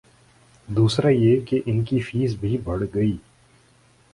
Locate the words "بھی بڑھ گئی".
2.35-3.17